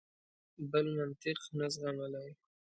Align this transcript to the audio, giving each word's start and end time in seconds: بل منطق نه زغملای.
بل 0.69 0.85
منطق 0.97 1.39
نه 1.57 1.67
زغملای. 1.75 2.29